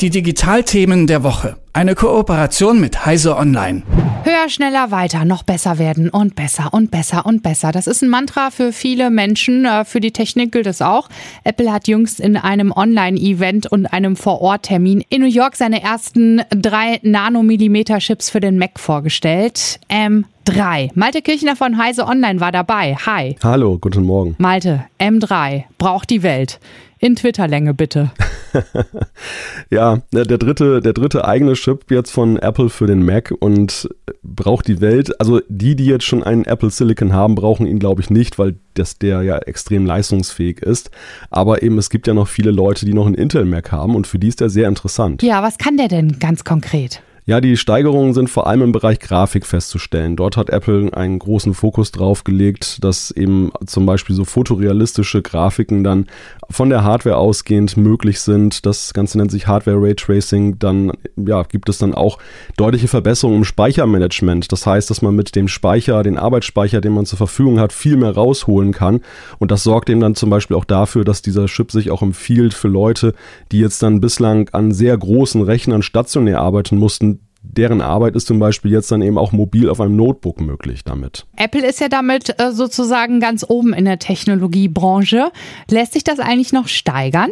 Die 0.00 0.10
Digitalthemen 0.10 1.06
der 1.06 1.22
Woche. 1.22 1.56
Eine 1.72 1.94
Kooperation 1.94 2.78
mit 2.78 3.06
Heise 3.06 3.34
Online. 3.34 3.82
Höher, 4.24 4.50
schneller, 4.50 4.90
weiter, 4.90 5.24
noch 5.24 5.42
besser 5.42 5.78
werden 5.78 6.10
und 6.10 6.34
besser 6.34 6.74
und 6.74 6.90
besser 6.90 7.24
und 7.24 7.42
besser. 7.42 7.72
Das 7.72 7.86
ist 7.86 8.02
ein 8.02 8.10
Mantra 8.10 8.50
für 8.50 8.72
viele 8.72 9.08
Menschen. 9.08 9.64
Äh, 9.64 9.86
für 9.86 10.00
die 10.00 10.10
Technik 10.10 10.52
gilt 10.52 10.66
es 10.66 10.82
auch. 10.82 11.08
Apple 11.44 11.72
hat 11.72 11.88
jüngst 11.88 12.20
in 12.20 12.36
einem 12.36 12.72
Online-Event 12.72 13.72
und 13.72 13.86
einem 13.86 14.16
Vor-Ort-Termin 14.16 15.02
in 15.08 15.22
New 15.22 15.28
York 15.28 15.56
seine 15.56 15.82
ersten 15.82 16.42
drei 16.50 17.00
Nanomillimeter-Chips 17.02 18.28
für 18.28 18.40
den 18.40 18.58
Mac 18.58 18.78
vorgestellt. 18.78 19.80
M3. 19.88 20.90
Malte 20.94 21.22
Kirchner 21.22 21.56
von 21.56 21.78
Heise 21.78 22.04
Online 22.06 22.40
war 22.40 22.52
dabei. 22.52 22.96
Hi. 23.06 23.36
Hallo, 23.42 23.78
guten 23.78 24.04
Morgen. 24.04 24.34
Malte, 24.36 24.84
M3 24.98 25.64
braucht 25.78 26.10
die 26.10 26.22
Welt. 26.22 26.60
In 26.98 27.16
Twitter-Länge 27.16 27.72
bitte. 27.72 28.10
ja, 29.70 29.98
der 30.12 30.38
dritte, 30.38 30.80
der 30.80 30.92
dritte 30.92 31.26
eigene 31.26 31.54
Chip 31.54 31.90
jetzt 31.90 32.10
von 32.10 32.36
Apple 32.36 32.68
für 32.68 32.86
den 32.86 33.04
Mac 33.04 33.32
und 33.38 33.88
braucht 34.22 34.68
die 34.68 34.80
Welt. 34.80 35.20
Also 35.20 35.40
die, 35.48 35.76
die 35.76 35.86
jetzt 35.86 36.04
schon 36.04 36.22
einen 36.22 36.44
Apple 36.44 36.70
Silicon 36.70 37.12
haben, 37.12 37.34
brauchen 37.34 37.66
ihn, 37.66 37.78
glaube 37.78 38.00
ich, 38.02 38.10
nicht, 38.10 38.38
weil 38.38 38.56
das 38.74 38.98
der 38.98 39.22
ja 39.22 39.38
extrem 39.38 39.86
leistungsfähig 39.86 40.60
ist. 40.60 40.90
Aber 41.30 41.62
eben, 41.62 41.78
es 41.78 41.90
gibt 41.90 42.06
ja 42.06 42.14
noch 42.14 42.28
viele 42.28 42.50
Leute, 42.50 42.86
die 42.86 42.94
noch 42.94 43.06
einen 43.06 43.14
Intel 43.14 43.44
Mac 43.44 43.72
haben 43.72 43.94
und 43.94 44.06
für 44.06 44.18
die 44.18 44.28
ist 44.28 44.40
der 44.40 44.50
sehr 44.50 44.68
interessant. 44.68 45.22
Ja, 45.22 45.42
was 45.42 45.58
kann 45.58 45.76
der 45.76 45.88
denn 45.88 46.18
ganz 46.18 46.44
konkret? 46.44 47.02
Ja, 47.28 47.40
die 47.40 47.56
Steigerungen 47.56 48.14
sind 48.14 48.30
vor 48.30 48.46
allem 48.46 48.62
im 48.62 48.70
Bereich 48.70 49.00
Grafik 49.00 49.46
festzustellen. 49.46 50.14
Dort 50.14 50.36
hat 50.36 50.48
Apple 50.48 50.96
einen 50.96 51.18
großen 51.18 51.54
Fokus 51.54 51.90
drauf 51.90 52.22
gelegt, 52.22 52.84
dass 52.84 53.10
eben 53.10 53.50
zum 53.66 53.84
Beispiel 53.84 54.14
so 54.14 54.24
fotorealistische 54.24 55.22
Grafiken 55.22 55.82
dann 55.82 56.06
von 56.48 56.70
der 56.70 56.84
Hardware 56.84 57.16
ausgehend 57.16 57.76
möglich 57.76 58.20
sind. 58.20 58.64
Das 58.64 58.94
Ganze 58.94 59.18
nennt 59.18 59.32
sich 59.32 59.48
Hardware 59.48 59.82
Raytracing. 59.82 60.60
Dann 60.60 60.92
ja, 61.16 61.42
gibt 61.42 61.68
es 61.68 61.78
dann 61.78 61.94
auch 61.94 62.18
deutliche 62.56 62.86
Verbesserungen 62.86 63.38
im 63.38 63.44
Speichermanagement. 63.44 64.52
Das 64.52 64.64
heißt, 64.64 64.88
dass 64.88 65.02
man 65.02 65.16
mit 65.16 65.34
dem 65.34 65.48
Speicher, 65.48 66.04
den 66.04 66.18
Arbeitsspeicher, 66.18 66.80
den 66.80 66.92
man 66.92 67.06
zur 67.06 67.18
Verfügung 67.18 67.58
hat, 67.58 67.72
viel 67.72 67.96
mehr 67.96 68.14
rausholen 68.14 68.70
kann. 68.70 69.00
Und 69.40 69.50
das 69.50 69.64
sorgt 69.64 69.90
eben 69.90 69.98
dann 69.98 70.14
zum 70.14 70.30
Beispiel 70.30 70.56
auch 70.56 70.64
dafür, 70.64 71.02
dass 71.04 71.22
dieser 71.22 71.46
Chip 71.46 71.72
sich 71.72 71.90
auch 71.90 72.02
empfiehlt 72.02 72.54
für 72.54 72.68
Leute, 72.68 73.14
die 73.50 73.58
jetzt 73.58 73.82
dann 73.82 74.00
bislang 74.00 74.48
an 74.50 74.70
sehr 74.70 74.96
großen 74.96 75.42
Rechnern 75.42 75.82
stationär 75.82 76.40
arbeiten 76.40 76.76
mussten, 76.76 77.15
deren 77.52 77.80
Arbeit 77.80 78.16
ist 78.16 78.26
zum 78.26 78.38
Beispiel 78.38 78.72
jetzt 78.72 78.90
dann 78.90 79.02
eben 79.02 79.18
auch 79.18 79.32
mobil 79.32 79.68
auf 79.68 79.80
einem 79.80 79.96
Notebook 79.96 80.40
möglich 80.40 80.84
damit. 80.84 81.26
Apple 81.36 81.66
ist 81.66 81.80
ja 81.80 81.88
damit 81.88 82.34
äh, 82.38 82.52
sozusagen 82.52 83.20
ganz 83.20 83.44
oben 83.48 83.72
in 83.72 83.84
der 83.84 83.98
Technologiebranche. 83.98 85.30
Lässt 85.70 85.94
sich 85.94 86.04
das 86.04 86.18
eigentlich 86.18 86.52
noch 86.52 86.68
steigern? 86.68 87.30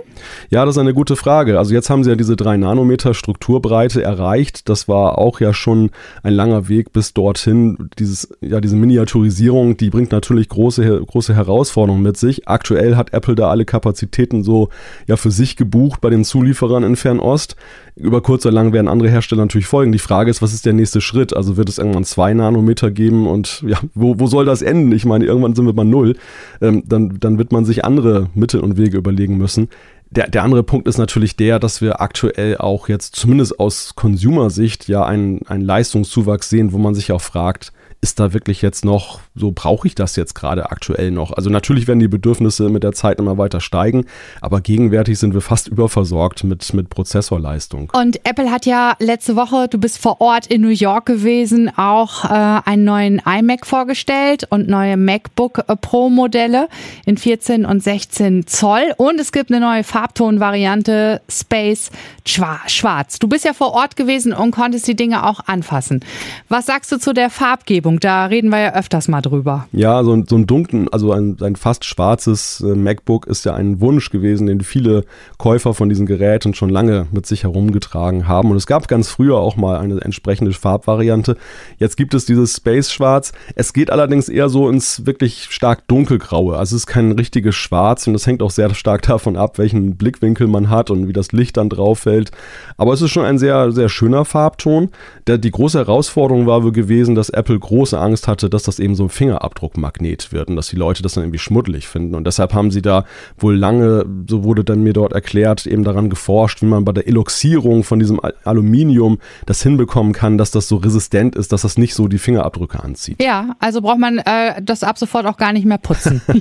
Ja, 0.50 0.64
das 0.64 0.76
ist 0.76 0.80
eine 0.80 0.94
gute 0.94 1.16
Frage. 1.16 1.58
Also 1.58 1.74
jetzt 1.74 1.90
haben 1.90 2.04
sie 2.04 2.10
ja 2.10 2.16
diese 2.16 2.36
drei 2.36 2.56
Nanometer 2.56 3.14
Strukturbreite 3.14 4.02
erreicht. 4.02 4.68
Das 4.68 4.88
war 4.88 5.18
auch 5.18 5.40
ja 5.40 5.52
schon 5.52 5.90
ein 6.22 6.32
langer 6.32 6.68
Weg 6.68 6.92
bis 6.92 7.12
dorthin. 7.12 7.90
Dieses, 7.98 8.28
ja, 8.40 8.60
diese 8.60 8.76
Miniaturisierung, 8.76 9.76
die 9.76 9.90
bringt 9.90 10.12
natürlich 10.12 10.48
große, 10.48 11.02
große 11.06 11.34
Herausforderungen 11.34 12.02
mit 12.02 12.16
sich. 12.16 12.48
Aktuell 12.48 12.96
hat 12.96 13.12
Apple 13.12 13.34
da 13.34 13.50
alle 13.50 13.64
Kapazitäten 13.64 14.42
so 14.42 14.68
ja 15.06 15.16
für 15.16 15.30
sich 15.30 15.56
gebucht 15.56 16.00
bei 16.00 16.10
den 16.10 16.24
Zulieferern 16.24 16.84
in 16.84 16.96
Fernost. 16.96 17.56
Über 17.96 18.22
kurz 18.22 18.44
oder 18.44 18.54
lang 18.54 18.72
werden 18.72 18.88
andere 18.88 19.08
Hersteller 19.08 19.42
natürlich 19.42 19.66
folgen. 19.66 19.92
Die 19.92 19.98
Frage 20.04 20.30
ist, 20.30 20.42
was 20.42 20.54
ist 20.54 20.66
der 20.66 20.72
nächste 20.72 21.00
Schritt? 21.00 21.34
Also 21.34 21.56
wird 21.56 21.68
es 21.68 21.78
irgendwann 21.78 22.04
zwei 22.04 22.32
Nanometer 22.34 22.90
geben 22.90 23.26
und 23.26 23.62
ja, 23.66 23.78
wo, 23.94 24.18
wo 24.20 24.26
soll 24.26 24.44
das 24.44 24.62
enden? 24.62 24.92
Ich 24.92 25.04
meine, 25.04 25.24
irgendwann 25.24 25.54
sind 25.54 25.66
wir 25.66 25.72
bei 25.72 25.84
null. 25.84 26.16
Ähm, 26.60 26.84
dann, 26.86 27.18
dann 27.18 27.38
wird 27.38 27.52
man 27.52 27.64
sich 27.64 27.84
andere 27.84 28.28
Mittel 28.34 28.60
und 28.60 28.76
Wege 28.76 28.98
überlegen 28.98 29.36
müssen. 29.38 29.68
Der, 30.10 30.28
der 30.28 30.44
andere 30.44 30.62
Punkt 30.62 30.86
ist 30.86 30.98
natürlich 30.98 31.36
der, 31.36 31.58
dass 31.58 31.80
wir 31.80 32.00
aktuell 32.00 32.58
auch 32.58 32.88
jetzt 32.88 33.16
zumindest 33.16 33.58
aus 33.58 33.94
Consumer-Sicht 33.96 34.86
ja 34.86 35.04
einen, 35.04 35.40
einen 35.46 35.64
Leistungszuwachs 35.64 36.48
sehen, 36.50 36.72
wo 36.72 36.78
man 36.78 36.94
sich 36.94 37.10
auch 37.10 37.22
fragt, 37.22 37.72
ist 38.04 38.20
da 38.20 38.34
wirklich 38.34 38.60
jetzt 38.60 38.84
noch, 38.84 39.20
so 39.34 39.50
brauche 39.50 39.88
ich 39.88 39.94
das 39.94 40.14
jetzt 40.14 40.34
gerade 40.34 40.70
aktuell 40.70 41.10
noch? 41.10 41.32
Also 41.32 41.48
natürlich 41.48 41.88
werden 41.88 42.00
die 42.00 42.08
Bedürfnisse 42.08 42.68
mit 42.68 42.82
der 42.82 42.92
Zeit 42.92 43.18
immer 43.18 43.38
weiter 43.38 43.62
steigen, 43.62 44.04
aber 44.42 44.60
gegenwärtig 44.60 45.18
sind 45.18 45.32
wir 45.32 45.40
fast 45.40 45.68
überversorgt 45.68 46.44
mit, 46.44 46.74
mit 46.74 46.90
Prozessorleistung. 46.90 47.90
Und 47.94 48.20
Apple 48.26 48.50
hat 48.50 48.66
ja 48.66 48.92
letzte 48.98 49.36
Woche, 49.36 49.68
du 49.70 49.78
bist 49.78 49.96
vor 49.96 50.20
Ort 50.20 50.48
in 50.48 50.60
New 50.60 50.68
York 50.68 51.06
gewesen, 51.06 51.70
auch 51.78 52.26
äh, 52.26 52.60
einen 52.66 52.84
neuen 52.84 53.22
iMac 53.24 53.64
vorgestellt 53.64 54.46
und 54.50 54.68
neue 54.68 54.98
MacBook 54.98 55.64
Pro 55.80 56.10
Modelle 56.10 56.68
in 57.06 57.16
14 57.16 57.64
und 57.64 57.82
16 57.82 58.46
Zoll 58.46 58.92
und 58.98 59.18
es 59.18 59.32
gibt 59.32 59.50
eine 59.50 59.64
neue 59.64 59.82
Farbtonvariante 59.82 61.22
Space 61.30 61.90
Schwarz. 62.26 63.18
Du 63.18 63.28
bist 63.28 63.46
ja 63.46 63.54
vor 63.54 63.72
Ort 63.72 63.96
gewesen 63.96 64.34
und 64.34 64.50
konntest 64.50 64.86
die 64.88 64.94
Dinge 64.94 65.24
auch 65.26 65.40
anfassen. 65.46 66.04
Was 66.50 66.66
sagst 66.66 66.92
du 66.92 66.98
zu 66.98 67.14
der 67.14 67.30
Farbgebung? 67.30 67.93
Ausstattung, 67.94 68.00
da 68.00 68.26
reden 68.26 68.50
wir 68.50 68.60
ja 68.60 68.74
öfters 68.74 69.08
mal 69.08 69.20
drüber. 69.20 69.66
Ja, 69.72 70.02
so 70.02 70.12
ein, 70.12 70.26
so 70.28 70.36
ein 70.36 70.46
dunklen, 70.46 70.88
also 70.92 71.12
ein, 71.12 71.36
ein 71.40 71.56
fast 71.56 71.84
schwarzes 71.84 72.60
äh, 72.60 72.74
MacBook 72.74 73.26
ist 73.26 73.44
ja 73.44 73.54
ein 73.54 73.80
Wunsch 73.80 74.10
gewesen, 74.10 74.46
den 74.46 74.60
viele 74.60 75.04
Käufer 75.38 75.74
von 75.74 75.88
diesen 75.88 76.06
Geräten 76.06 76.54
schon 76.54 76.70
lange 76.70 77.06
mit 77.12 77.26
sich 77.26 77.42
herumgetragen 77.44 78.28
haben. 78.28 78.50
Und 78.50 78.56
es 78.56 78.66
gab 78.66 78.88
ganz 78.88 79.08
früher 79.08 79.38
auch 79.38 79.56
mal 79.56 79.78
eine 79.78 80.00
entsprechende 80.00 80.52
Farbvariante. 80.52 81.36
Jetzt 81.78 81.96
gibt 81.96 82.14
es 82.14 82.26
dieses 82.26 82.56
Space 82.56 82.90
Schwarz. 82.90 83.32
Es 83.54 83.72
geht 83.72 83.90
allerdings 83.90 84.28
eher 84.28 84.48
so 84.48 84.68
ins 84.68 85.06
wirklich 85.06 85.48
stark 85.50 85.86
dunkelgraue. 85.88 86.56
Also 86.56 86.76
es 86.76 86.82
ist 86.82 86.86
kein 86.86 87.12
richtiges 87.12 87.54
Schwarz 87.54 88.06
und 88.06 88.12
das 88.12 88.26
hängt 88.26 88.42
auch 88.42 88.50
sehr 88.50 88.74
stark 88.74 89.02
davon 89.02 89.36
ab, 89.36 89.58
welchen 89.58 89.96
Blickwinkel 89.96 90.46
man 90.46 90.70
hat 90.70 90.90
und 90.90 91.08
wie 91.08 91.12
das 91.12 91.32
Licht 91.32 91.56
dann 91.56 91.68
drauf 91.68 92.00
fällt. 92.00 92.30
Aber 92.76 92.92
es 92.92 93.02
ist 93.02 93.10
schon 93.10 93.24
ein 93.24 93.38
sehr, 93.38 93.72
sehr 93.72 93.88
schöner 93.88 94.24
Farbton. 94.24 94.90
Der, 95.26 95.38
die 95.38 95.50
große 95.50 95.78
Herausforderung 95.78 96.46
war 96.46 96.62
wohl 96.62 96.72
gewesen, 96.72 97.14
dass 97.14 97.30
Apple 97.30 97.58
groß 97.58 97.83
große 97.84 97.98
Angst 97.98 98.28
hatte, 98.28 98.48
dass 98.48 98.62
das 98.62 98.78
eben 98.78 98.94
so 98.94 99.04
ein 99.04 99.08
Fingerabdruckmagnet 99.10 100.32
wird 100.32 100.48
und 100.48 100.56
dass 100.56 100.68
die 100.68 100.76
Leute 100.76 101.02
das 101.02 101.12
dann 101.12 101.24
irgendwie 101.24 101.38
schmuddelig 101.38 101.86
finden. 101.86 102.14
Und 102.14 102.26
deshalb 102.26 102.54
haben 102.54 102.70
sie 102.70 102.80
da 102.80 103.04
wohl 103.36 103.54
lange, 103.54 104.06
so 104.26 104.42
wurde 104.42 104.64
dann 104.64 104.82
mir 104.82 104.94
dort 104.94 105.12
erklärt, 105.12 105.66
eben 105.66 105.84
daran 105.84 106.08
geforscht, 106.08 106.62
wie 106.62 106.66
man 106.66 106.86
bei 106.86 106.92
der 106.92 107.06
Eloxierung 107.06 107.84
von 107.84 107.98
diesem 107.98 108.22
Aluminium 108.44 109.18
das 109.44 109.62
hinbekommen 109.62 110.14
kann, 110.14 110.38
dass 110.38 110.50
das 110.50 110.66
so 110.66 110.76
resistent 110.76 111.36
ist, 111.36 111.52
dass 111.52 111.60
das 111.60 111.76
nicht 111.76 111.94
so 111.94 112.08
die 112.08 112.16
Fingerabdrücke 112.16 112.82
anzieht. 112.82 113.22
Ja, 113.22 113.54
also 113.58 113.82
braucht 113.82 113.98
man 113.98 114.16
äh, 114.16 114.62
das 114.62 114.82
ab 114.82 114.96
sofort 114.96 115.26
auch 115.26 115.36
gar 115.36 115.52
nicht 115.52 115.66
mehr 115.66 115.76
putzen. 115.76 116.22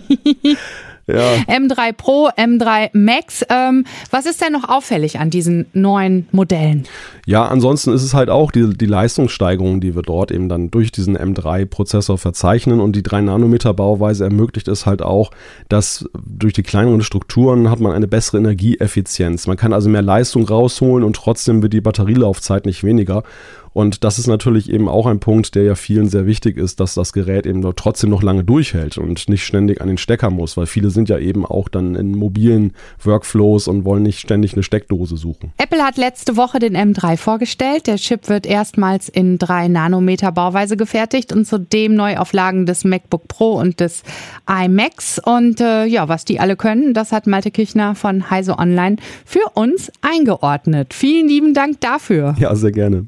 Ja. 1.08 1.34
M3 1.47 1.94
Pro, 1.94 2.30
M3 2.30 2.90
Max. 2.94 3.44
Ähm, 3.50 3.86
was 4.09 4.25
ist 4.25 4.41
denn 4.41 4.53
noch 4.53 4.69
auffällig 4.69 5.19
an 5.19 5.30
diesen 5.30 5.66
neuen 5.74 6.28
Modellen? 6.31 6.86
Ja, 7.25 7.46
ansonsten 7.46 7.91
ist 7.94 8.03
es 8.03 8.14
halt 8.14 8.30
auch 8.30 8.52
die, 8.52 8.74
die 8.74 8.86
Leistungssteigerung, 8.86 9.81
die 9.81 9.96
wir 9.96 10.02
dort 10.02 10.31
eben 10.31 10.47
dann 10.47 10.72
durch 10.72 10.91
diesen 10.91 11.18
M3-Prozessor 11.18 12.18
verzeichnen. 12.18 12.80
Und 12.80 12.96
die 12.96 13.02
3-Nanometer-Bauweise 13.02 14.24
ermöglicht 14.24 14.68
es 14.68 14.86
halt 14.86 15.02
auch, 15.02 15.31
dass 15.68 16.06
durch 16.25 16.53
die 16.53 16.64
kleineren 16.64 17.02
Strukturen 17.02 17.70
hat 17.70 17.80
man 17.80 17.91
eine 17.91 18.08
bessere 18.08 18.38
Energieeffizienz. 18.38 19.47
Man 19.47 19.58
kann 19.58 19.74
also 19.74 19.90
mehr 19.90 20.02
Leistung 20.02 20.47
rausholen 20.47 21.03
und 21.03 21.16
trotzdem 21.16 21.62
wird 21.62 21.74
die 21.74 21.81
Batterielaufzeit 21.81 22.66
nicht 22.66 22.84
weniger. 22.84 23.24
Und 23.73 24.03
das 24.03 24.19
ist 24.19 24.28
natürlich 24.28 24.72
eben 24.72 24.88
auch 24.88 25.06
ein 25.07 25.19
Punkt, 25.19 25.56
der 25.56 25.63
ja 25.63 25.75
vielen 25.75 26.07
sehr 26.07 26.25
wichtig 26.25 26.57
ist, 26.57 26.79
dass 26.79 26.94
das 26.94 27.11
Gerät 27.13 27.45
eben 27.45 27.63
trotzdem 27.75 28.09
noch 28.09 28.23
lange 28.23 28.44
durchhält 28.44 28.97
und 28.97 29.28
nicht 29.29 29.44
ständig 29.44 29.81
an 29.81 29.88
den 29.88 29.97
Stecker 29.97 30.29
muss, 30.29 30.57
weil 30.57 30.67
viele 30.67 30.91
sind 30.91 31.09
ja 31.09 31.17
eben 31.17 31.45
auch 31.45 31.69
dann 31.69 31.95
in 31.95 32.11
mobilen 32.11 32.73
Workflows 33.03 33.67
und 33.67 33.85
wollen 33.85 34.03
nicht 34.03 34.19
ständig 34.19 34.53
eine 34.53 34.63
Steckdose 34.63 35.17
suchen. 35.17 35.53
Apple 35.57 35.84
hat 35.84 35.97
letzte 35.97 36.38
Woche 36.38 36.59
den 36.59 36.78
M3 36.78 37.17
vorgestellt. 37.17 37.88
Der 37.88 37.95
Chip 37.95 38.29
wird 38.29 38.45
erstmals 38.45 39.09
in 39.09 39.39
3 39.39 39.67
Nanometer 39.67 40.31
Bauweise 40.31 40.78
gefertigt 40.78 41.34
und 41.34 41.45
zudem 41.45 41.95
Neuauflagen 41.95 42.66
des 42.66 42.84
MacBook 42.84 43.28
Pro 43.28 43.53
und 43.53 43.79
des 43.79 44.03
iMacs. 44.47 45.19
Und 45.19 45.61
äh, 45.61 45.85
ja, 45.85 46.07
was 46.07 46.25
die 46.25 46.40
alle 46.40 46.55
können, 46.55 46.94
das 46.94 47.11
hat 47.11 47.28
Malte 47.28 47.51
Kirchner 47.51 47.95
von 47.95 48.29
Heise 48.29 48.59
Online 48.59 48.97
für 49.25 49.50
uns 49.55 49.91
eingeordnet. 50.01 50.93
Vielen 50.93 51.28
lieben 51.28 51.53
Dank 51.53 51.81
dafür. 51.81 52.35
Ja, 52.37 52.55
sehr 52.55 52.72
gerne. 52.72 53.08